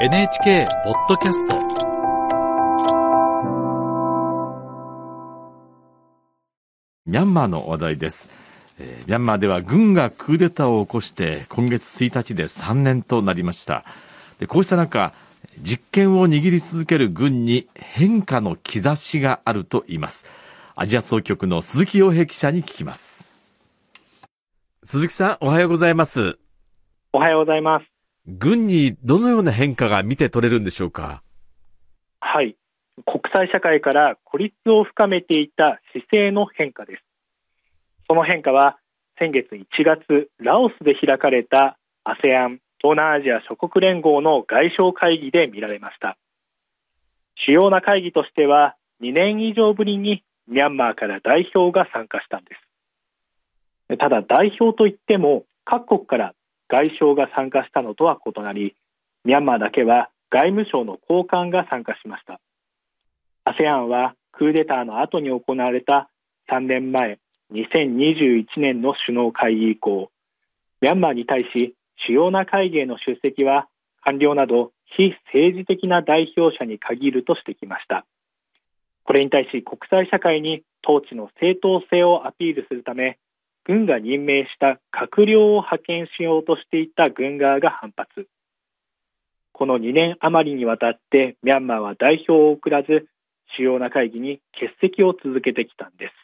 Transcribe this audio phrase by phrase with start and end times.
[0.00, 1.56] NHK ポッドキャスト。
[7.04, 8.30] ミャンマーの話題です、
[8.78, 13.84] えーミャンマーでは軍がクーデターを起こして今月1日で3年となりました。
[14.38, 15.12] でこうした中
[15.60, 20.24] 実権を握り続ける軍に変化の兆しがあると言います。
[20.76, 23.32] アジア総局の鈴木洋平記者に聞きます。
[24.84, 26.38] 鈴木さんおはようございます。
[27.12, 27.97] おはようございます。
[28.28, 31.22] 軍にどのような変化が見て取れるんでしょうか？
[32.20, 32.56] はい。
[33.06, 37.02] 国際社会から孤立を深めていた姿勢の変化です。
[38.06, 38.78] その変化は
[39.18, 46.18] 先月1月、ラオスで開かれた ASEAN 東南アジア諸国連合の外相会議で見られました。
[47.46, 52.50] 主要な会議としては2年以上ぶりにミャンマーから代表が参加したんで
[53.88, 53.96] す。
[53.98, 56.34] ただ代表といっても各国から
[56.68, 58.74] 外相が参加したのとは異なり、
[59.24, 62.40] ミャンマーだけは外務省の高官が参加しました。
[63.44, 66.10] ASEAN はクーデターの後に行われた
[66.50, 67.18] 3年前、
[67.52, 70.10] 2021年の首脳会議以降、
[70.80, 71.74] ミャンマーに対し
[72.06, 73.68] 主要な会議への出席は
[74.02, 78.06] 官僚など非政治的な代表者に限るとしてきました。
[79.04, 83.18] これに対し国際社会に統治の正当性をアピールするため、
[83.68, 88.26] 軍が任命した閣僚を派遣しようとしていた軍側が反発。
[89.52, 93.08] この2年余りにわたってミャンマーは代表を送らず、
[93.56, 96.14] 主要な会議に欠席を続けてきたんです。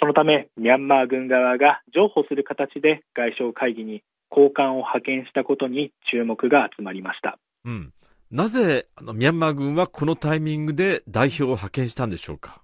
[0.00, 7.38] そのため、ミャンマー軍側が譲歩する形で外相会議に高官を派遣したことに注目が集まりました。
[7.66, 7.92] うん。
[8.30, 12.61] なぜ、あの、ミャンマー軍はこのタイミングで代表を派遣したんでしょうか？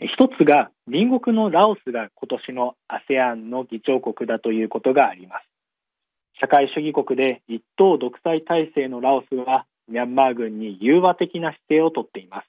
[0.00, 5.44] 一つが隣国のラオスが今年の ASEAN の議長国だということがあります。
[6.40, 12.46] 社会主義国で一党独裁体制のラオスはミャンマー軍に融和的な姿勢をとっています。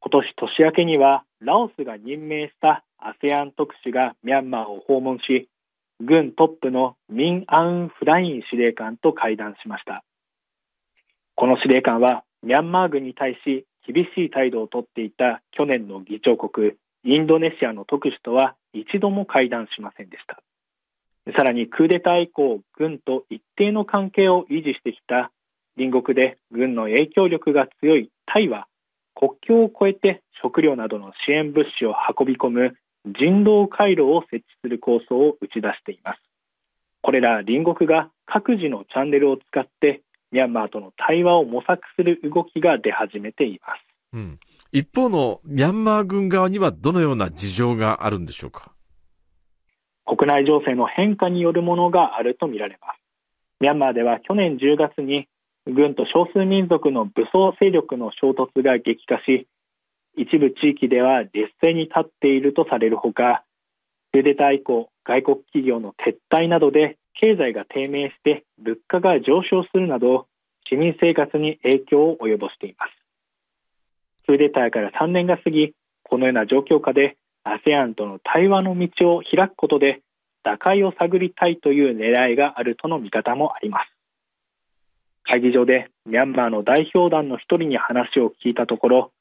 [0.00, 5.48] 今年年明けにはラオスが任命した ASEAN 特使がミャンマーを訪問し、
[6.00, 10.04] 軍トップのミン・アウン・フライン司令官と会談しました。
[11.36, 16.72] この司令官はミャンマー軍に対し厳しい態度をとっていた去年の議長国
[17.04, 20.42] インドネシアの特使とは一度も会談しませんでした。
[21.36, 25.30] さらにクーデター以降、軍と一定の関係を維持してきた
[25.76, 28.66] 隣国で軍の影響力が強いタイは
[29.14, 32.74] 国境を越えて食料などの支援物資を運び込む
[33.06, 36.20] 人道回廊を設置する構想を打ち出しています。
[37.00, 40.02] これら隣国が各自のチャンネルを使って
[40.32, 43.80] ミャンマーとの対話を模索する動きが出始めています。
[44.12, 44.40] うん。
[44.72, 48.72] 一方のミャンマー軍側にはどのような事情があるんでしょうか？
[50.04, 52.98] 国内情勢の変化によるものがあるとみられます。
[53.60, 55.28] ミャンマーでは去年10月に
[55.66, 59.46] 軍と少数民族の武装勢力の衝突が激化し、
[60.16, 63.44] 一部地域では劣勢に立っているとされるほか、
[64.12, 70.26] クーデター以降、外国企業の撤退などで経済が低迷して物価が上昇するなど、
[70.68, 72.92] 市民生活に影響を及ぼしています。
[74.26, 75.74] クーデターから3年が過ぎ、
[76.04, 80.02] このような状況下で ASEAN との対話の道を開くことで
[80.44, 83.90] 打開を探りたいという狙いがあるとの見方もあります。
[85.24, 89.12] 会議場でミャンマーの代表団の一人に話を聞いたところ、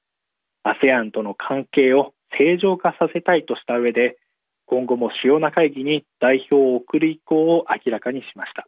[0.63, 4.17] ASEAN との関係を正常化させたいとした上で、
[4.67, 8.67] 今後も主要な会議に代表を送る意向を明らかにしました。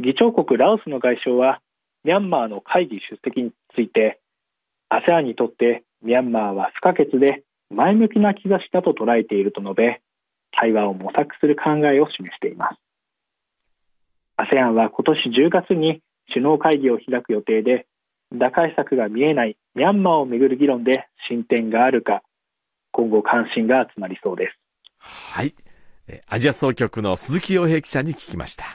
[0.00, 1.60] 議長国ラオスの外相は、
[2.04, 4.18] ミャンマーの会議出席について、
[4.88, 10.00] ASEAN にとってミャンマーは不可欠で前向きな兆しだと捉えていると述べ、
[10.52, 12.80] 対話を模索する考えを示しています。
[14.38, 16.00] ASEAN は今年10月に
[16.32, 17.86] 首脳会議を開く予定で、
[18.32, 22.22] 打開策が見えないミャンマーをめぐる議論で進展があるか、
[23.00, 24.58] 今後関心が集まりそうです。
[24.98, 25.54] はい。
[26.26, 28.66] アジア総局の鈴木洋平記者に聞きました。